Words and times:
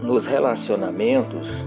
Nos 0.00 0.26
relacionamentos, 0.26 1.66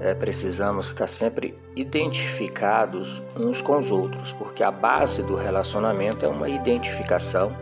é, 0.00 0.12
precisamos 0.12 0.88
estar 0.88 1.06
sempre 1.06 1.56
identificados 1.76 3.22
uns 3.38 3.62
com 3.62 3.76
os 3.76 3.92
outros, 3.92 4.32
porque 4.32 4.62
a 4.62 4.72
base 4.72 5.22
do 5.22 5.36
relacionamento 5.36 6.26
é 6.26 6.28
uma 6.28 6.48
identificação 6.48 7.56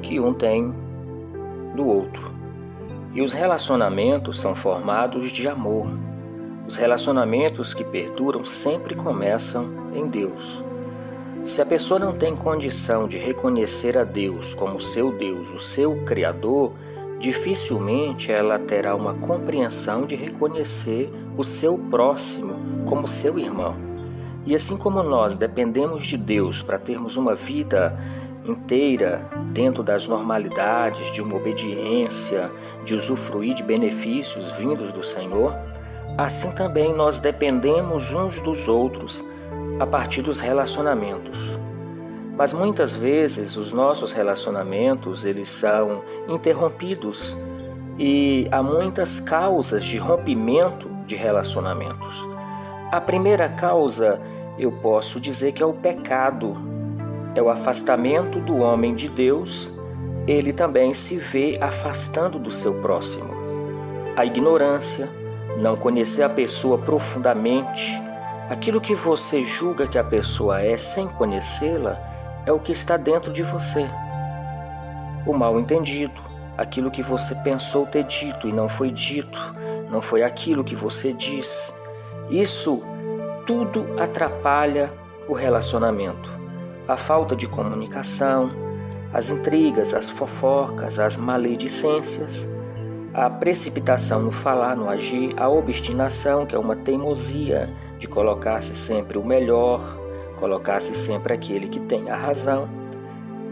que 0.00 0.18
um 0.18 0.32
tem 0.32 0.74
do 1.76 1.86
outro. 1.86 2.32
E 3.12 3.20
os 3.20 3.34
relacionamentos 3.34 4.40
são 4.40 4.54
formados 4.54 5.30
de 5.30 5.46
amor. 5.46 5.86
Os 6.66 6.76
relacionamentos 6.76 7.74
que 7.74 7.84
perduram 7.84 8.46
sempre 8.46 8.94
começam 8.94 9.92
em 9.94 10.06
Deus. 10.08 10.64
Se 11.44 11.60
a 11.60 11.66
pessoa 11.66 12.00
não 12.00 12.14
tem 12.14 12.34
condição 12.34 13.06
de 13.06 13.18
reconhecer 13.18 13.98
a 13.98 14.04
Deus 14.04 14.54
como 14.54 14.80
seu 14.80 15.12
Deus, 15.12 15.50
o 15.50 15.58
seu 15.58 16.02
Criador, 16.04 16.72
dificilmente 17.22 18.32
ela 18.32 18.58
terá 18.58 18.96
uma 18.96 19.14
compreensão 19.14 20.04
de 20.04 20.16
reconhecer 20.16 21.08
o 21.38 21.44
seu 21.44 21.78
próximo 21.78 22.56
como 22.84 23.06
seu 23.06 23.38
irmão. 23.38 23.76
E 24.44 24.56
assim 24.56 24.76
como 24.76 25.04
nós 25.04 25.36
dependemos 25.36 26.04
de 26.04 26.16
Deus 26.16 26.62
para 26.62 26.80
termos 26.80 27.16
uma 27.16 27.36
vida 27.36 27.96
inteira 28.44 29.24
dentro 29.52 29.84
das 29.84 30.08
normalidades 30.08 31.12
de 31.12 31.22
uma 31.22 31.36
obediência, 31.36 32.50
de 32.84 32.92
usufruir 32.92 33.54
de 33.54 33.62
benefícios 33.62 34.50
vindos 34.56 34.92
do 34.92 35.04
Senhor, 35.04 35.54
assim 36.18 36.52
também 36.56 36.92
nós 36.92 37.20
dependemos 37.20 38.12
uns 38.12 38.40
dos 38.40 38.66
outros 38.66 39.24
a 39.78 39.86
partir 39.86 40.22
dos 40.22 40.40
relacionamentos. 40.40 41.38
Mas 42.36 42.52
muitas 42.52 42.94
vezes 42.94 43.56
os 43.56 43.72
nossos 43.72 44.12
relacionamentos 44.12 45.24
eles 45.24 45.48
são 45.48 46.02
interrompidos 46.26 47.36
e 47.98 48.48
há 48.50 48.62
muitas 48.62 49.20
causas 49.20 49.84
de 49.84 49.98
rompimento 49.98 50.88
de 51.06 51.14
relacionamentos. 51.14 52.26
A 52.90 53.00
primeira 53.00 53.48
causa 53.48 54.20
eu 54.58 54.70
posso 54.70 55.20
dizer 55.20 55.52
que 55.52 55.62
é 55.62 55.66
o 55.66 55.72
pecado, 55.72 56.56
é 57.34 57.42
o 57.42 57.48
afastamento 57.48 58.38
do 58.40 58.58
homem 58.58 58.94
de 58.94 59.08
Deus. 59.08 59.72
Ele 60.26 60.52
também 60.52 60.94
se 60.94 61.16
vê 61.16 61.58
afastando 61.60 62.38
do 62.38 62.50
seu 62.50 62.80
próximo. 62.80 63.34
A 64.16 64.24
ignorância, 64.24 65.08
não 65.58 65.76
conhecer 65.76 66.22
a 66.22 66.28
pessoa 66.28 66.78
profundamente, 66.78 68.00
aquilo 68.48 68.80
que 68.80 68.94
você 68.94 69.42
julga 69.42 69.86
que 69.86 69.98
a 69.98 70.04
pessoa 70.04 70.60
é 70.60 70.76
sem 70.76 71.08
conhecê-la, 71.08 72.11
é 72.46 72.52
o 72.52 72.58
que 72.58 72.72
está 72.72 72.96
dentro 72.96 73.32
de 73.32 73.42
você. 73.42 73.88
O 75.26 75.32
mal 75.32 75.58
entendido, 75.58 76.20
aquilo 76.56 76.90
que 76.90 77.02
você 77.02 77.34
pensou 77.36 77.86
ter 77.86 78.04
dito 78.04 78.48
e 78.48 78.52
não 78.52 78.68
foi 78.68 78.90
dito, 78.90 79.38
não 79.90 80.00
foi 80.00 80.22
aquilo 80.22 80.64
que 80.64 80.74
você 80.74 81.12
diz. 81.12 81.72
Isso 82.30 82.82
tudo 83.46 83.86
atrapalha 83.98 84.92
o 85.28 85.32
relacionamento. 85.32 86.30
A 86.88 86.96
falta 86.96 87.36
de 87.36 87.46
comunicação, 87.46 88.50
as 89.12 89.30
intrigas, 89.30 89.94
as 89.94 90.10
fofocas, 90.10 90.98
as 90.98 91.16
maledicências, 91.16 92.48
a 93.14 93.28
precipitação 93.28 94.22
no 94.22 94.32
falar, 94.32 94.74
no 94.74 94.88
agir, 94.88 95.34
a 95.36 95.48
obstinação, 95.48 96.46
que 96.46 96.54
é 96.54 96.58
uma 96.58 96.74
teimosia 96.74 97.70
de 97.98 98.08
colocar-se 98.08 98.74
sempre 98.74 99.18
o 99.18 99.24
melhor, 99.24 99.80
colocasse 100.42 100.92
sempre 100.92 101.32
aquele 101.32 101.68
que 101.68 101.78
tem 101.78 102.10
a 102.10 102.16
razão. 102.16 102.68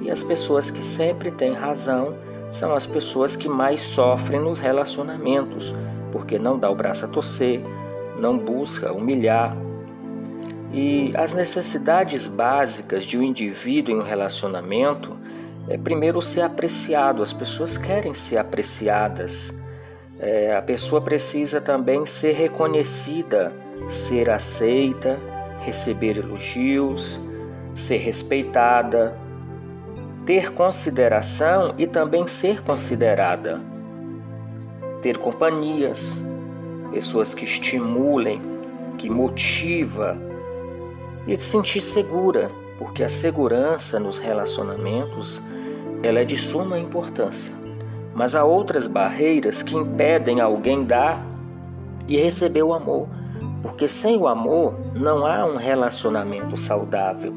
E 0.00 0.10
as 0.10 0.24
pessoas 0.24 0.72
que 0.72 0.82
sempre 0.82 1.30
têm 1.30 1.52
razão 1.52 2.16
são 2.50 2.74
as 2.74 2.84
pessoas 2.84 3.36
que 3.36 3.48
mais 3.48 3.80
sofrem 3.80 4.40
nos 4.40 4.58
relacionamentos, 4.58 5.72
porque 6.10 6.36
não 6.36 6.58
dá 6.58 6.68
o 6.68 6.74
braço 6.74 7.04
a 7.04 7.08
torcer, 7.08 7.60
não 8.18 8.36
busca 8.36 8.92
humilhar. 8.92 9.56
E 10.72 11.12
as 11.16 11.32
necessidades 11.32 12.26
básicas 12.26 13.04
de 13.04 13.16
um 13.16 13.22
indivíduo 13.22 13.94
em 13.94 13.98
um 14.00 14.02
relacionamento 14.02 15.16
é 15.68 15.78
primeiro 15.78 16.20
ser 16.20 16.40
apreciado. 16.40 17.22
As 17.22 17.32
pessoas 17.32 17.78
querem 17.78 18.14
ser 18.14 18.38
apreciadas. 18.38 19.54
É, 20.18 20.56
a 20.56 20.62
pessoa 20.62 21.00
precisa 21.00 21.60
também 21.60 22.04
ser 22.04 22.32
reconhecida, 22.32 23.54
ser 23.88 24.28
aceita, 24.28 25.20
receber 25.70 26.18
elogios, 26.18 27.20
ser 27.72 27.98
respeitada, 27.98 29.16
ter 30.26 30.52
consideração 30.52 31.74
e 31.78 31.86
também 31.86 32.26
ser 32.26 32.60
considerada, 32.62 33.60
ter 35.00 35.16
companhias, 35.16 36.20
pessoas 36.90 37.34
que 37.34 37.44
estimulem, 37.44 38.42
que 38.98 39.08
motiva 39.08 40.18
e 41.26 41.36
se 41.36 41.46
sentir 41.46 41.80
segura, 41.80 42.50
porque 42.76 43.04
a 43.04 43.08
segurança 43.08 44.00
nos 44.00 44.18
relacionamentos 44.18 45.40
ela 46.02 46.18
é 46.18 46.24
de 46.24 46.36
suma 46.36 46.78
importância. 46.80 47.52
Mas 48.12 48.34
há 48.34 48.44
outras 48.44 48.88
barreiras 48.88 49.62
que 49.62 49.76
impedem 49.76 50.40
alguém 50.40 50.84
dar 50.84 51.24
e 52.08 52.16
receber 52.16 52.64
o 52.64 52.74
amor 52.74 53.19
porque 53.62 53.86
sem 53.86 54.16
o 54.16 54.26
amor 54.26 54.74
não 54.94 55.26
há 55.26 55.44
um 55.44 55.56
relacionamento 55.56 56.56
saudável. 56.56 57.32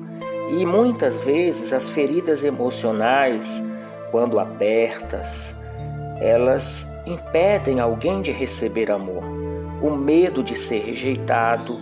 E 0.49 0.65
muitas 0.65 1.17
vezes 1.17 1.73
as 1.73 1.89
feridas 1.89 2.43
emocionais, 2.43 3.63
quando 4.11 4.39
abertas, 4.39 5.55
elas 6.19 6.93
impedem 7.05 7.79
alguém 7.79 8.21
de 8.21 8.31
receber 8.31 8.91
amor. 8.91 9.23
O 9.81 9.91
medo 9.91 10.43
de 10.43 10.55
ser 10.55 10.85
rejeitado, 10.85 11.77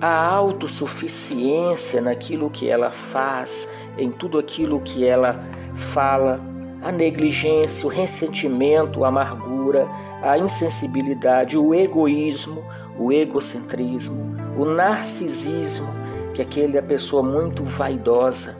a 0.00 0.26
autossuficiência 0.26 2.00
naquilo 2.00 2.50
que 2.50 2.68
ela 2.68 2.90
faz, 2.90 3.72
em 3.98 4.10
tudo 4.10 4.38
aquilo 4.38 4.80
que 4.80 5.06
ela 5.06 5.44
fala, 5.74 6.40
a 6.82 6.90
negligência, 6.90 7.86
o 7.86 7.90
ressentimento, 7.90 9.04
a 9.04 9.08
amargura, 9.08 9.88
a 10.22 10.36
insensibilidade, 10.36 11.56
o 11.56 11.74
egoísmo, 11.74 12.64
o 12.96 13.12
egocentrismo, 13.12 14.36
o 14.56 14.64
narcisismo, 14.64 15.88
que 16.34 16.42
é 16.42 16.44
aquele 16.44 16.78
a 16.78 16.82
pessoa 16.82 17.22
muito 17.22 17.64
vaidosa. 17.64 18.56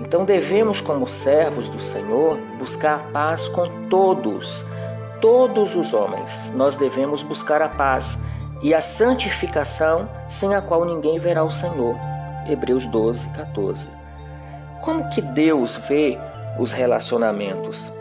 Então 0.00 0.24
devemos, 0.24 0.80
como 0.80 1.06
servos 1.06 1.68
do 1.68 1.80
Senhor, 1.80 2.38
buscar 2.58 2.96
a 2.96 3.04
paz 3.12 3.48
com 3.48 3.88
todos, 3.88 4.64
todos 5.20 5.76
os 5.76 5.94
homens. 5.94 6.50
Nós 6.54 6.74
devemos 6.74 7.22
buscar 7.22 7.62
a 7.62 7.68
paz 7.68 8.18
e 8.62 8.74
a 8.74 8.80
santificação, 8.80 10.08
sem 10.28 10.54
a 10.54 10.62
qual 10.62 10.84
ninguém 10.84 11.18
verá 11.18 11.44
o 11.44 11.50
Senhor. 11.50 11.96
Hebreus 12.48 12.86
12, 12.86 13.28
14. 13.28 13.88
Como 14.80 15.08
que 15.08 15.22
Deus 15.22 15.76
vê 15.88 16.18
os 16.58 16.72
relacionamentos? 16.72 17.92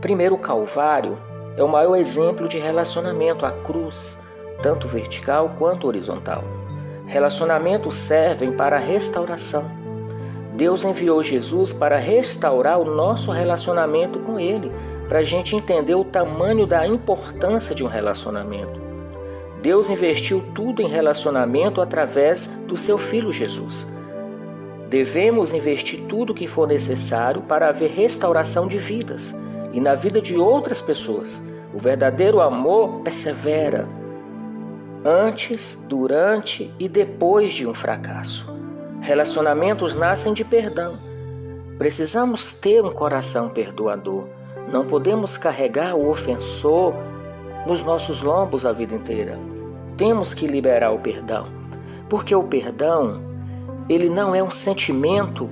Primeiro, 0.00 0.34
o 0.34 0.38
Calvário 0.38 1.16
é 1.56 1.62
o 1.62 1.68
maior 1.68 1.94
exemplo 1.96 2.48
de 2.48 2.58
relacionamento, 2.58 3.46
a 3.46 3.52
cruz 3.52 4.18
tanto 4.62 4.86
vertical 4.88 5.54
quanto 5.58 5.86
horizontal. 5.86 6.44
Relacionamentos 7.06 7.96
servem 7.96 8.52
para 8.52 8.76
a 8.76 8.80
restauração. 8.80 9.70
Deus 10.54 10.84
enviou 10.84 11.22
Jesus 11.22 11.72
para 11.72 11.96
restaurar 11.96 12.78
o 12.78 12.84
nosso 12.84 13.30
relacionamento 13.30 14.18
com 14.20 14.38
Ele, 14.38 14.70
para 15.08 15.20
a 15.20 15.22
gente 15.22 15.56
entender 15.56 15.94
o 15.94 16.04
tamanho 16.04 16.66
da 16.66 16.86
importância 16.86 17.74
de 17.74 17.82
um 17.82 17.88
relacionamento. 17.88 18.80
Deus 19.62 19.90
investiu 19.90 20.42
tudo 20.54 20.80
em 20.80 20.88
relacionamento 20.88 21.80
através 21.80 22.46
do 22.66 22.76
seu 22.76 22.96
Filho 22.96 23.32
Jesus. 23.32 23.86
Devemos 24.88 25.52
investir 25.52 26.00
tudo 26.08 26.30
o 26.30 26.34
que 26.34 26.46
for 26.46 26.66
necessário 26.66 27.42
para 27.42 27.68
haver 27.68 27.90
restauração 27.90 28.66
de 28.66 28.78
vidas 28.78 29.34
e 29.72 29.80
na 29.80 29.94
vida 29.94 30.20
de 30.20 30.36
outras 30.36 30.80
pessoas. 30.80 31.40
O 31.72 31.78
verdadeiro 31.78 32.40
amor 32.40 33.00
persevera, 33.00 33.88
antes, 35.04 35.84
durante 35.88 36.72
e 36.78 36.88
depois 36.88 37.52
de 37.52 37.66
um 37.66 37.74
fracasso. 37.74 38.46
Relacionamentos 39.00 39.96
nascem 39.96 40.34
de 40.34 40.44
perdão. 40.44 40.98
Precisamos 41.78 42.52
ter 42.52 42.84
um 42.84 42.90
coração 42.90 43.48
perdoador. 43.48 44.28
Não 44.70 44.84
podemos 44.84 45.38
carregar 45.38 45.94
o 45.94 46.10
ofensor 46.10 46.94
nos 47.66 47.82
nossos 47.82 48.22
lombos 48.22 48.66
a 48.66 48.72
vida 48.72 48.94
inteira. 48.94 49.38
Temos 49.96 50.34
que 50.34 50.46
liberar 50.46 50.92
o 50.92 50.98
perdão, 50.98 51.46
porque 52.08 52.34
o 52.34 52.42
perdão, 52.42 53.22
ele 53.88 54.08
não 54.08 54.34
é 54.34 54.42
um 54.42 54.50
sentimento 54.50 55.48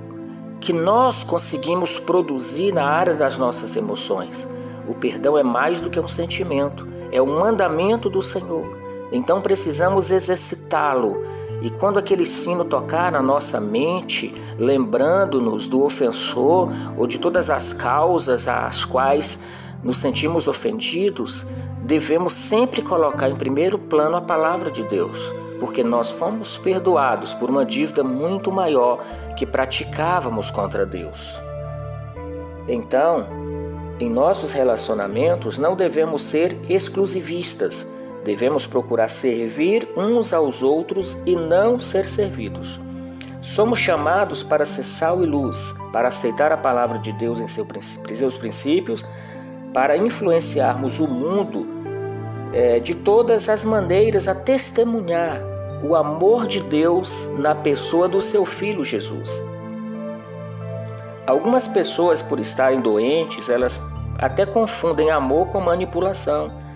que 0.59 0.73
nós 0.73 1.23
conseguimos 1.23 1.97
produzir 1.97 2.73
na 2.73 2.85
área 2.85 3.13
das 3.13 3.37
nossas 3.37 3.75
emoções. 3.75 4.47
O 4.87 4.93
perdão 4.93 5.37
é 5.37 5.43
mais 5.43 5.81
do 5.81 5.89
que 5.89 5.99
um 5.99 6.07
sentimento, 6.07 6.87
é 7.11 7.21
um 7.21 7.39
mandamento 7.39 8.09
do 8.09 8.21
Senhor. 8.21 8.78
Então 9.11 9.41
precisamos 9.41 10.11
exercitá-lo. 10.11 11.23
E 11.61 11.69
quando 11.69 11.99
aquele 11.99 12.25
sino 12.25 12.63
tocar 12.63 13.11
na 13.11 13.21
nossa 13.21 13.59
mente, 13.59 14.33
lembrando-nos 14.57 15.67
do 15.67 15.83
ofensor 15.83 16.71
ou 16.95 17.05
de 17.05 17.19
todas 17.19 17.49
as 17.49 17.73
causas 17.73 18.47
às 18.47 18.85
quais 18.85 19.39
nos 19.83 19.97
sentimos 19.97 20.47
ofendidos, 20.47 21.45
devemos 21.81 22.33
sempre 22.33 22.81
colocar 22.81 23.29
em 23.29 23.35
primeiro 23.35 23.77
plano 23.77 24.15
a 24.15 24.21
palavra 24.21 24.71
de 24.71 24.83
Deus, 24.83 25.33
porque 25.59 25.83
nós 25.83 26.11
fomos 26.11 26.57
perdoados 26.57 27.33
por 27.33 27.49
uma 27.49 27.65
dívida 27.65 28.03
muito 28.03 28.51
maior 28.51 29.03
que 29.35 29.45
praticávamos 29.45 30.51
contra 30.51 30.85
Deus. 30.85 31.41
Então, 32.67 33.25
em 33.99 34.09
nossos 34.09 34.51
relacionamentos 34.51 35.57
não 35.57 35.75
devemos 35.75 36.21
ser 36.21 36.55
exclusivistas, 36.69 37.89
devemos 38.29 38.67
procurar 38.67 39.07
servir 39.07 39.89
uns 39.97 40.33
aos 40.33 40.61
outros 40.61 41.17
e 41.25 41.35
não 41.35 41.79
ser 41.79 42.07
servidos. 42.07 42.79
Somos 43.41 43.79
chamados 43.79 44.43
para 44.43 44.65
ser 44.65 44.83
sal 44.83 45.23
e 45.23 45.25
luz, 45.25 45.73
para 45.91 46.09
aceitar 46.09 46.51
a 46.51 46.57
palavra 46.57 46.99
de 46.99 47.11
Deus 47.11 47.39
em 47.39 47.47
seus 47.47 48.37
princípios, 48.37 49.03
para 49.73 49.97
influenciarmos 49.97 50.99
o 50.99 51.07
mundo 51.07 51.65
é, 52.53 52.79
de 52.79 52.93
todas 52.93 53.49
as 53.49 53.63
maneiras 53.63 54.27
a 54.27 54.35
testemunhar 54.35 55.41
o 55.83 55.95
amor 55.95 56.45
de 56.45 56.61
Deus 56.61 57.27
na 57.39 57.55
pessoa 57.55 58.07
do 58.07 58.21
seu 58.21 58.45
Filho 58.45 58.85
Jesus. 58.85 59.43
Algumas 61.25 61.67
pessoas, 61.67 62.21
por 62.21 62.39
estarem 62.39 62.79
doentes, 62.79 63.49
elas 63.49 63.81
até 64.19 64.45
confundem 64.45 65.09
amor 65.09 65.47
com 65.47 65.59
manipulação. 65.59 66.68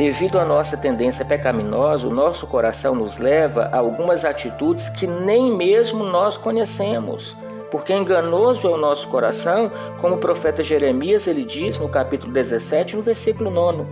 Devido 0.00 0.38
à 0.38 0.46
nossa 0.46 0.78
tendência 0.78 1.26
pecaminosa, 1.26 2.08
o 2.08 2.10
nosso 2.10 2.46
coração 2.46 2.94
nos 2.94 3.18
leva 3.18 3.68
a 3.70 3.76
algumas 3.76 4.24
atitudes 4.24 4.88
que 4.88 5.06
nem 5.06 5.54
mesmo 5.54 6.02
nós 6.04 6.38
conhecemos. 6.38 7.36
Porque 7.70 7.92
enganoso 7.92 8.66
é 8.66 8.70
o 8.70 8.78
nosso 8.78 9.08
coração, 9.08 9.70
como 10.00 10.14
o 10.14 10.18
profeta 10.18 10.62
Jeremias 10.62 11.26
ele 11.26 11.44
diz 11.44 11.78
no 11.78 11.86
capítulo 11.86 12.32
17, 12.32 12.96
no 12.96 13.02
versículo 13.02 13.50
9. 13.50 13.84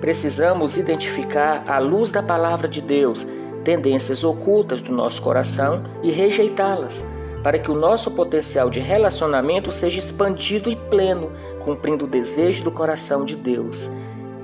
Precisamos 0.00 0.76
identificar, 0.76 1.64
à 1.66 1.80
luz 1.80 2.12
da 2.12 2.22
palavra 2.22 2.68
de 2.68 2.80
Deus, 2.80 3.26
tendências 3.64 4.22
ocultas 4.22 4.80
do 4.80 4.92
nosso 4.92 5.20
coração 5.20 5.82
e 6.04 6.12
rejeitá-las, 6.12 7.04
para 7.42 7.58
que 7.58 7.72
o 7.72 7.74
nosso 7.74 8.12
potencial 8.12 8.70
de 8.70 8.78
relacionamento 8.78 9.72
seja 9.72 9.98
expandido 9.98 10.70
e 10.70 10.76
pleno, 10.76 11.32
cumprindo 11.64 12.04
o 12.04 12.08
desejo 12.08 12.62
do 12.62 12.70
coração 12.70 13.24
de 13.24 13.34
Deus. 13.34 13.90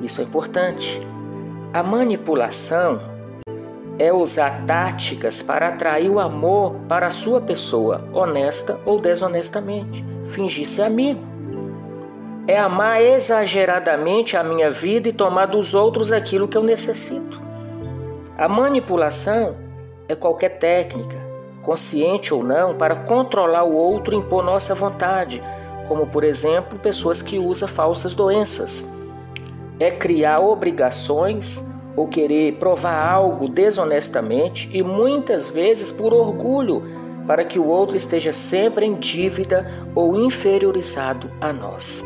Isso 0.03 0.21
é 0.21 0.25
importante. 0.25 1.01
A 1.73 1.83
manipulação 1.83 3.01
é 3.99 4.13
usar 4.13 4.67
táticas 4.67 5.41
para 5.41 5.69
atrair 5.69 6.11
o 6.11 6.19
amor 6.19 6.75
para 6.89 7.07
a 7.07 7.11
sua 7.11 7.41
pessoa, 7.41 8.05
honesta 8.13 8.81
ou 8.85 9.01
desonestamente. 9.01 10.05
Fingir 10.27 10.67
ser 10.67 10.83
amigo. 10.83 11.21
É 12.49 12.59
amar 12.59 13.01
exageradamente 13.01 14.37
a 14.37 14.43
minha 14.43 14.71
vida 14.71 15.09
e 15.09 15.13
tomar 15.13 15.47
dos 15.47 15.73
outros 15.73 16.11
aquilo 16.11 16.49
que 16.49 16.57
eu 16.57 16.65
necessito. 16.65 17.41
A 18.37 18.49
manipulação 18.49 19.55
é 20.09 20.17
qualquer 20.17 20.59
técnica, 20.59 21.17
consciente 21.63 22.35
ou 22.35 22.43
não, 22.43 22.75
para 22.75 22.97
controlar 22.97 23.63
o 23.63 23.73
outro 23.73 24.17
e 24.17 24.19
impor 24.19 24.43
nossa 24.43 24.75
vontade, 24.75 25.41
como 25.87 26.09
por 26.09 26.25
exemplo 26.25 26.77
pessoas 26.77 27.23
que 27.23 27.39
usam 27.39 27.69
falsas 27.69 28.17
doenças 28.17 29.01
é 29.83 29.91
criar 29.91 30.41
obrigações 30.41 31.67
ou 31.97 32.09
querer 32.09 32.55
provar 32.55 33.07
algo 33.07 33.49
desonestamente 33.49 34.71
e 34.73 34.83
muitas 34.83 35.49
vezes 35.49 35.93
por 35.93 36.15
orgulho, 36.15 36.83
para 37.27 37.45
que 37.45 37.59
o 37.59 37.67
outro 37.67 37.97
esteja 37.97 38.33
sempre 38.33 38.87
em 38.87 38.95
dívida 38.95 39.71
ou 39.95 40.17
inferiorizado 40.17 41.31
a 41.41 41.53
nós. 41.53 42.05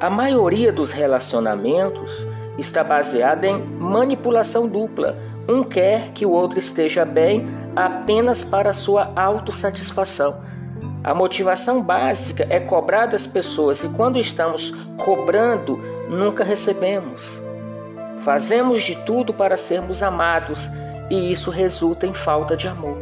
A 0.00 0.10
maioria 0.10 0.72
dos 0.72 0.90
relacionamentos 0.90 2.26
está 2.58 2.82
baseada 2.82 3.46
em 3.46 3.62
manipulação 3.62 4.68
dupla. 4.68 5.16
Um 5.48 5.62
quer 5.62 6.12
que 6.12 6.26
o 6.26 6.30
outro 6.30 6.58
esteja 6.58 7.04
bem 7.04 7.46
apenas 7.76 8.42
para 8.42 8.72
sua 8.72 9.12
autossatisfação. 9.14 10.42
A 11.04 11.14
motivação 11.14 11.82
básica 11.82 12.46
é 12.48 12.60
cobrar 12.60 13.06
das 13.06 13.26
pessoas 13.26 13.82
e 13.82 13.88
quando 13.90 14.18
estamos 14.18 14.70
cobrando 14.96 15.80
nunca 16.12 16.44
recebemos. 16.44 17.42
Fazemos 18.18 18.82
de 18.82 18.94
tudo 19.04 19.34
para 19.34 19.56
sermos 19.56 20.02
amados 20.02 20.70
e 21.10 21.32
isso 21.32 21.50
resulta 21.50 22.06
em 22.06 22.14
falta 22.14 22.56
de 22.56 22.68
amor. 22.68 22.96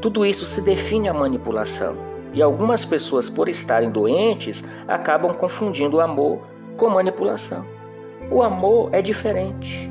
Tudo 0.00 0.26
isso 0.26 0.44
se 0.44 0.62
define 0.62 1.08
a 1.08 1.14
manipulação. 1.14 1.96
E 2.32 2.42
algumas 2.42 2.84
pessoas, 2.84 3.30
por 3.30 3.48
estarem 3.48 3.90
doentes, 3.90 4.64
acabam 4.88 5.32
confundindo 5.32 5.98
o 5.98 6.00
amor 6.00 6.40
com 6.76 6.90
manipulação. 6.90 7.64
O 8.30 8.42
amor 8.42 8.88
é 8.92 9.00
diferente. 9.00 9.90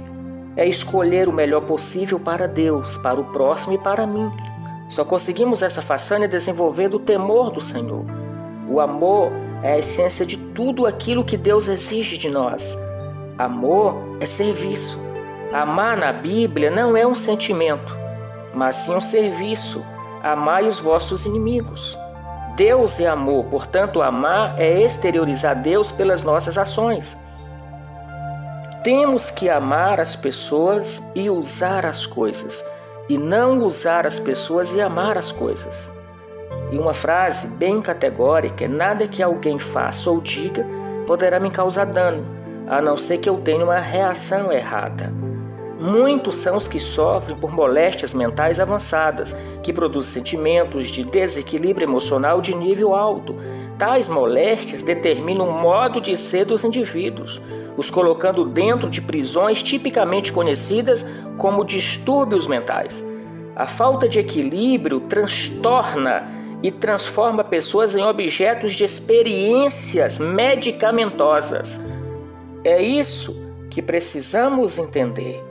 É 0.56 0.68
escolher 0.68 1.30
o 1.30 1.34
melhor 1.34 1.62
possível 1.62 2.20
para 2.20 2.48
Deus, 2.48 2.98
para 2.98 3.20
o 3.20 3.32
próximo 3.32 3.74
e 3.74 3.78
para 3.78 4.06
mim. 4.06 4.30
Só 4.90 5.06
conseguimos 5.06 5.64
essa 5.64 5.82
façanha 5.82 6.28
desenvolvendo 6.28 6.96
o 6.96 7.00
temor 7.00 7.50
do 7.50 7.62
Senhor. 7.62 8.04
O 8.70 8.80
amor 8.80 9.32
é 9.64 9.74
a 9.74 9.78
essência 9.78 10.26
de 10.26 10.36
tudo 10.38 10.86
aquilo 10.86 11.24
que 11.24 11.38
Deus 11.38 11.70
exige 11.70 12.18
de 12.18 12.30
nós. 12.30 12.78
Amor 13.38 14.18
é 14.20 14.26
serviço. 14.26 15.00
Amar 15.54 15.96
na 15.96 16.12
Bíblia 16.12 16.70
não 16.70 16.98
é 16.98 17.08
um 17.08 17.16
sentimento, 17.16 17.96
mas 18.54 18.76
sim 18.76 18.94
um 18.94 19.02
serviço. 19.02 19.84
Amai 20.22 20.68
os 20.68 20.80
vossos 20.80 21.26
inimigos. 21.26 21.98
Deus 22.56 23.00
é 23.00 23.08
amor, 23.08 23.46
portanto, 23.46 24.02
amar 24.02 24.60
é 24.60 24.82
exteriorizar 24.82 25.60
Deus 25.60 25.92
pelas 25.92 26.22
nossas 26.22 26.58
ações. 26.58 27.18
Temos 28.84 29.32
que 29.32 29.50
amar 29.50 30.00
as 30.00 30.16
pessoas 30.16 31.02
e 31.16 31.30
usar 31.30 31.86
as 31.86 32.06
coisas, 32.06 32.64
e 33.08 33.18
não 33.18 33.60
usar 33.60 34.06
as 34.06 34.20
pessoas 34.20 34.76
e 34.76 34.82
amar 34.82 35.18
as 35.18 35.32
coisas. 35.32 35.90
E 36.74 36.78
uma 36.80 36.94
frase 36.94 37.50
bem 37.50 37.80
categórica: 37.84 38.68
nada 38.68 39.08
que 39.08 39.22
alguém 39.22 39.60
faça 39.60 40.10
ou 40.10 40.20
diga 40.20 40.66
poderá 41.06 41.40
me 41.40 41.52
causar 41.52 41.86
dano, 41.86 42.26
a 42.68 42.82
não 42.82 42.98
ser 42.98 43.20
que 43.20 43.30
eu 43.30 43.38
tenha 43.38 43.64
uma 43.64 43.80
reação 43.80 44.52
errada. 44.52 45.14
Muitos 45.80 46.38
são 46.38 46.58
os 46.58 46.68
que 46.68 46.80
sofrem 46.80 47.38
por 47.38 47.52
moléstias 47.52 48.14
mentais 48.14 48.60
avançadas, 48.60 49.36
que 49.62 49.72
produzem 49.72 50.14
sentimentos 50.14 50.88
de 50.88 51.04
desequilíbrio 51.04 51.86
emocional 51.86 52.42
de 52.42 52.56
nível 52.56 52.96
alto. 52.96 53.36
Tais 53.78 54.10
moléstias 54.10 54.82
determinam 54.82 55.50
o 55.50 55.62
modo 55.62 56.02
de 56.02 56.18
ser 56.18 56.46
dos 56.46 56.64
indivíduos, 56.64 57.40
os 57.78 57.92
colocando 57.92 58.46
dentro 58.46 58.90
de 58.90 59.02
prisões 59.02 59.62
tipicamente 59.62 60.34
conhecidas 60.34 61.06
como 61.38 61.66
distúrbios 61.66 62.48
mentais. 62.48 63.04
A 63.56 63.68
falta 63.68 64.08
de 64.08 64.20
equilíbrio 64.20 65.02
transtorna 65.02 66.42
e 66.64 66.72
transforma 66.72 67.44
pessoas 67.44 67.94
em 67.94 68.04
objetos 68.04 68.74
de 68.74 68.86
experiências 68.86 70.18
medicamentosas. 70.18 71.86
É 72.64 72.82
isso 72.82 73.54
que 73.70 73.82
precisamos 73.82 74.80
entender. 74.80 75.44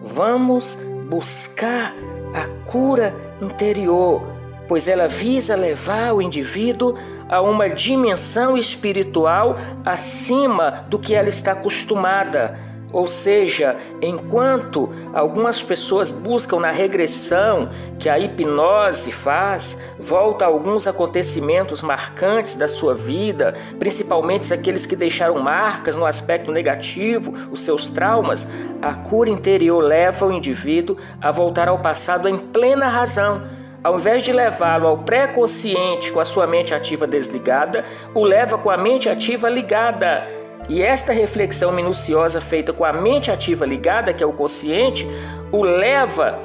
Vamos 0.00 0.78
buscar 1.08 1.92
a 2.32 2.46
cura 2.70 3.12
interior, 3.42 4.22
pois 4.68 4.86
ela 4.86 5.08
visa 5.08 5.56
levar 5.56 6.14
o 6.14 6.22
indivíduo 6.22 6.94
a 7.28 7.42
uma 7.42 7.68
dimensão 7.68 8.56
espiritual 8.56 9.56
acima 9.84 10.86
do 10.88 11.00
que 11.00 11.14
ela 11.14 11.28
está 11.28 11.52
acostumada 11.52 12.69
ou 12.92 13.06
seja, 13.06 13.76
enquanto 14.02 14.90
algumas 15.14 15.62
pessoas 15.62 16.10
buscam 16.10 16.60
na 16.60 16.70
regressão 16.70 17.70
que 17.98 18.08
a 18.08 18.18
hipnose 18.18 19.12
faz, 19.12 19.80
volta 19.98 20.44
a 20.44 20.48
alguns 20.48 20.86
acontecimentos 20.86 21.82
marcantes 21.82 22.54
da 22.54 22.66
sua 22.66 22.94
vida, 22.94 23.54
principalmente 23.78 24.52
aqueles 24.52 24.86
que 24.86 24.96
deixaram 24.96 25.38
marcas 25.40 25.96
no 25.96 26.04
aspecto 26.04 26.50
negativo, 26.50 27.32
os 27.50 27.60
seus 27.60 27.88
traumas, 27.90 28.48
a 28.82 28.94
cura 28.94 29.30
interior 29.30 29.80
leva 29.80 30.26
o 30.26 30.32
indivíduo 30.32 30.96
a 31.20 31.30
voltar 31.30 31.68
ao 31.68 31.78
passado 31.78 32.28
em 32.28 32.38
plena 32.38 32.88
razão. 32.88 33.42
Ao 33.82 33.96
invés 33.96 34.22
de 34.22 34.32
levá-lo 34.32 34.86
ao 34.86 34.98
pré-consciente 34.98 36.12
com 36.12 36.20
a 36.20 36.24
sua 36.24 36.46
mente 36.46 36.74
ativa 36.74 37.06
desligada, 37.06 37.84
o 38.14 38.24
leva 38.24 38.58
com 38.58 38.68
a 38.68 38.76
mente 38.76 39.08
ativa 39.08 39.48
ligada 39.48 40.39
e 40.68 40.82
esta 40.82 41.12
reflexão 41.12 41.72
minuciosa 41.72 42.40
feita 42.40 42.72
com 42.72 42.84
a 42.84 42.92
mente 42.92 43.30
ativa 43.30 43.66
ligada, 43.66 44.12
que 44.12 44.22
é 44.22 44.26
o 44.26 44.32
consciente, 44.32 45.06
o 45.50 45.62
leva 45.62 46.38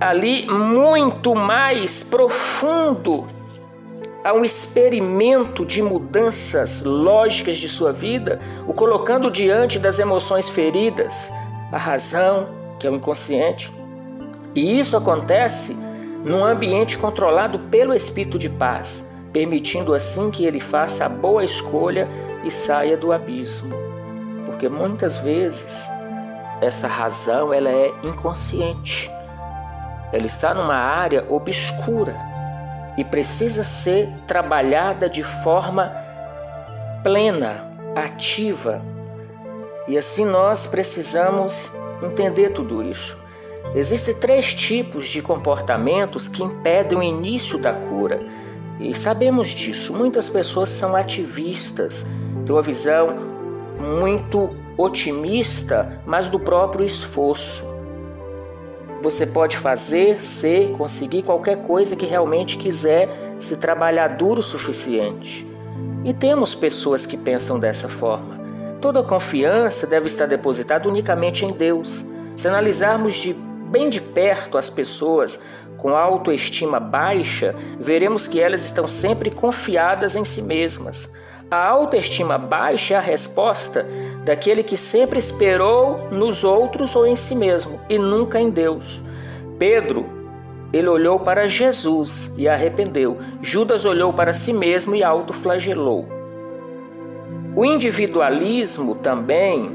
ali 0.00 0.46
muito 0.46 1.34
mais 1.34 2.02
profundo 2.02 3.26
a 4.22 4.32
um 4.32 4.44
experimento 4.44 5.64
de 5.66 5.82
mudanças 5.82 6.82
lógicas 6.82 7.56
de 7.56 7.68
sua 7.68 7.92
vida, 7.92 8.40
o 8.66 8.72
colocando 8.72 9.30
diante 9.30 9.78
das 9.78 9.98
emoções 9.98 10.48
feridas, 10.48 11.30
a 11.70 11.76
razão, 11.76 12.48
que 12.78 12.86
é 12.86 12.90
o 12.90 12.96
inconsciente. 12.96 13.70
E 14.54 14.78
isso 14.78 14.96
acontece 14.96 15.76
num 16.24 16.42
ambiente 16.42 16.96
controlado 16.96 17.58
pelo 17.70 17.92
espírito 17.92 18.38
de 18.38 18.48
paz, 18.48 19.06
permitindo 19.30 19.92
assim 19.92 20.30
que 20.30 20.46
ele 20.46 20.60
faça 20.60 21.04
a 21.04 21.08
boa 21.08 21.44
escolha 21.44 22.08
e 22.44 22.50
saia 22.50 22.96
do 22.96 23.12
abismo. 23.12 23.74
Porque 24.46 24.68
muitas 24.68 25.16
vezes 25.16 25.88
essa 26.60 26.86
razão 26.86 27.52
ela 27.52 27.68
é 27.68 27.92
inconsciente. 28.02 29.10
Ela 30.12 30.26
está 30.26 30.54
numa 30.54 30.76
área 30.76 31.24
obscura 31.28 32.16
e 32.96 33.04
precisa 33.04 33.64
ser 33.64 34.08
trabalhada 34.26 35.08
de 35.08 35.24
forma 35.24 35.92
plena, 37.02 37.68
ativa. 37.96 38.80
E 39.88 39.98
assim 39.98 40.24
nós 40.24 40.66
precisamos 40.66 41.72
entender 42.02 42.50
tudo 42.50 42.82
isso. 42.82 43.18
Existem 43.74 44.14
três 44.14 44.54
tipos 44.54 45.08
de 45.08 45.20
comportamentos 45.20 46.28
que 46.28 46.42
impedem 46.42 46.98
o 46.98 47.02
início 47.02 47.58
da 47.58 47.72
cura. 47.72 48.20
E 48.78 48.94
sabemos 48.94 49.48
disso. 49.48 49.92
Muitas 49.92 50.28
pessoas 50.28 50.68
são 50.68 50.94
ativistas, 50.94 52.06
têm 52.44 52.54
uma 52.54 52.62
visão 52.62 53.14
muito 53.78 54.50
otimista, 54.76 56.00
mas 56.06 56.28
do 56.28 56.38
próprio 56.38 56.84
esforço. 56.84 57.64
Você 59.02 59.26
pode 59.26 59.56
fazer, 59.56 60.20
ser, 60.22 60.70
conseguir 60.72 61.22
qualquer 61.22 61.60
coisa 61.62 61.94
que 61.94 62.06
realmente 62.06 62.56
quiser 62.56 63.36
se 63.38 63.56
trabalhar 63.56 64.08
duro 64.08 64.40
o 64.40 64.42
suficiente. 64.42 65.46
E 66.04 66.12
temos 66.12 66.54
pessoas 66.54 67.04
que 67.04 67.16
pensam 67.16 67.58
dessa 67.58 67.88
forma. 67.88 68.40
Toda 68.80 69.02
confiança 69.02 69.86
deve 69.86 70.06
estar 70.06 70.26
depositada 70.26 70.88
unicamente 70.88 71.44
em 71.44 71.52
Deus. 71.52 72.04
Se 72.36 72.48
analisarmos 72.48 73.14
de 73.14 73.32
bem 73.32 73.88
de 73.88 74.00
perto 74.00 74.58
as 74.58 74.70
pessoas 74.70 75.40
com 75.76 75.96
autoestima 75.96 76.78
baixa, 76.78 77.54
veremos 77.78 78.26
que 78.26 78.40
elas 78.40 78.64
estão 78.64 78.86
sempre 78.86 79.30
confiadas 79.30 80.16
em 80.16 80.24
si 80.24 80.42
mesmas. 80.42 81.12
A 81.54 81.68
autoestima 81.68 82.36
baixa 82.36 82.94
é 82.94 82.96
a 82.96 83.00
resposta 83.00 83.86
daquele 84.24 84.64
que 84.64 84.76
sempre 84.76 85.20
esperou 85.20 86.08
nos 86.10 86.42
outros 86.42 86.96
ou 86.96 87.06
em 87.06 87.14
si 87.14 87.36
mesmo 87.36 87.80
e 87.88 87.96
nunca 87.96 88.40
em 88.40 88.50
Deus. 88.50 89.00
Pedro, 89.56 90.04
ele 90.72 90.88
olhou 90.88 91.20
para 91.20 91.46
Jesus 91.46 92.34
e 92.36 92.48
arrependeu. 92.48 93.18
Judas 93.40 93.84
olhou 93.84 94.12
para 94.12 94.32
si 94.32 94.52
mesmo 94.52 94.96
e 94.96 95.04
autoflagelou. 95.04 96.08
O 97.54 97.64
individualismo 97.64 98.96
também 98.96 99.70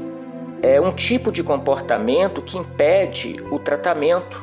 é 0.60 0.78
um 0.78 0.92
tipo 0.92 1.32
de 1.32 1.42
comportamento 1.42 2.42
que 2.42 2.58
impede 2.58 3.42
o 3.50 3.58
tratamento. 3.58 4.36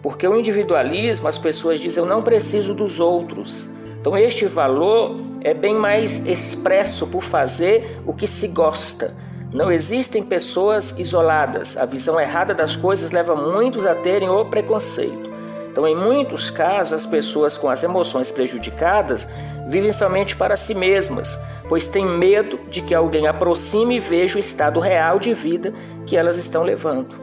Porque 0.00 0.28
o 0.28 0.38
individualismo, 0.38 1.26
as 1.26 1.38
pessoas 1.38 1.80
dizem, 1.80 2.04
eu 2.04 2.08
não 2.08 2.22
preciso 2.22 2.72
dos 2.72 3.00
outros. 3.00 3.74
Então, 4.06 4.16
este 4.16 4.46
valor 4.46 5.16
é 5.42 5.52
bem 5.52 5.74
mais 5.74 6.24
expresso 6.28 7.08
por 7.08 7.24
fazer 7.24 8.00
o 8.06 8.14
que 8.14 8.24
se 8.24 8.46
gosta. 8.46 9.12
Não 9.52 9.72
existem 9.72 10.22
pessoas 10.22 10.96
isoladas. 10.96 11.76
A 11.76 11.84
visão 11.84 12.20
errada 12.20 12.54
das 12.54 12.76
coisas 12.76 13.10
leva 13.10 13.34
muitos 13.34 13.84
a 13.84 13.96
terem 13.96 14.28
o 14.28 14.44
preconceito. 14.44 15.28
Então, 15.68 15.88
em 15.88 15.96
muitos 15.96 16.50
casos, 16.50 16.92
as 16.92 17.04
pessoas 17.04 17.56
com 17.56 17.68
as 17.68 17.82
emoções 17.82 18.30
prejudicadas 18.30 19.26
vivem 19.66 19.90
somente 19.90 20.36
para 20.36 20.54
si 20.54 20.72
mesmas 20.72 21.36
pois 21.68 21.88
têm 21.88 22.06
medo 22.06 22.60
de 22.70 22.82
que 22.82 22.94
alguém 22.94 23.26
aproxime 23.26 23.96
e 23.96 23.98
veja 23.98 24.36
o 24.36 24.38
estado 24.38 24.78
real 24.78 25.18
de 25.18 25.34
vida 25.34 25.72
que 26.06 26.16
elas 26.16 26.38
estão 26.38 26.62
levando. 26.62 27.16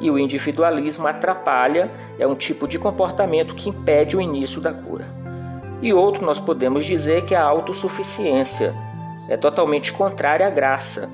E 0.00 0.10
o 0.10 0.18
individualismo 0.18 1.06
atrapalha, 1.06 1.90
é 2.18 2.26
um 2.26 2.34
tipo 2.34 2.66
de 2.66 2.78
comportamento 2.78 3.54
que 3.54 3.68
impede 3.68 4.16
o 4.16 4.22
início 4.22 4.58
da 4.58 4.72
cura. 4.72 5.22
E 5.84 5.92
outro 5.92 6.24
nós 6.24 6.40
podemos 6.40 6.86
dizer 6.86 7.26
que 7.26 7.34
é 7.34 7.36
a 7.36 7.44
autossuficiência. 7.44 8.74
É 9.28 9.36
totalmente 9.36 9.92
contrária 9.92 10.46
à 10.46 10.48
graça, 10.48 11.10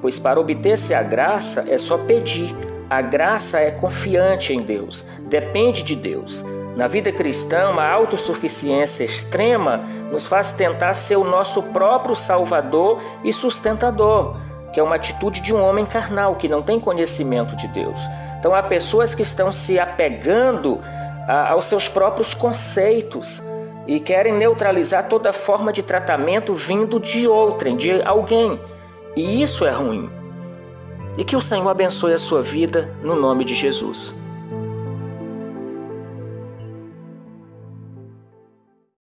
pois 0.00 0.16
para 0.16 0.38
obter-se 0.38 0.94
a 0.94 1.02
graça 1.02 1.66
é 1.68 1.76
só 1.76 1.98
pedir. 1.98 2.54
A 2.88 3.02
graça 3.02 3.58
é 3.58 3.72
confiante 3.72 4.52
em 4.52 4.62
Deus, 4.62 5.04
depende 5.22 5.82
de 5.82 5.96
Deus. 5.96 6.44
Na 6.76 6.86
vida 6.86 7.10
cristã, 7.10 7.70
uma 7.70 7.84
autossuficiência 7.84 9.02
extrema 9.02 9.78
nos 10.12 10.28
faz 10.28 10.52
tentar 10.52 10.94
ser 10.94 11.16
o 11.16 11.24
nosso 11.24 11.60
próprio 11.64 12.14
salvador 12.14 13.02
e 13.24 13.32
sustentador, 13.32 14.36
que 14.72 14.78
é 14.78 14.82
uma 14.84 14.94
atitude 14.94 15.40
de 15.40 15.52
um 15.52 15.60
homem 15.60 15.84
carnal 15.84 16.36
que 16.36 16.46
não 16.46 16.62
tem 16.62 16.78
conhecimento 16.78 17.56
de 17.56 17.66
Deus. 17.66 17.98
Então, 18.38 18.54
há 18.54 18.62
pessoas 18.62 19.16
que 19.16 19.22
estão 19.22 19.50
se 19.50 19.80
apegando 19.80 20.80
a, 21.26 21.50
aos 21.50 21.64
seus 21.64 21.88
próprios 21.88 22.34
conceitos 22.34 23.42
e 23.86 23.98
querem 23.98 24.32
neutralizar 24.32 25.08
toda 25.08 25.32
forma 25.32 25.72
de 25.72 25.82
tratamento 25.82 26.54
vindo 26.54 27.00
de 27.00 27.26
outrem, 27.26 27.76
de 27.76 28.02
alguém. 28.02 28.60
E 29.16 29.42
isso 29.42 29.64
é 29.64 29.70
ruim. 29.70 30.10
E 31.18 31.24
que 31.24 31.36
o 31.36 31.40
Senhor 31.40 31.68
abençoe 31.68 32.14
a 32.14 32.18
sua 32.18 32.40
vida 32.40 32.94
no 33.02 33.16
nome 33.16 33.44
de 33.44 33.54
Jesus. 33.54 34.14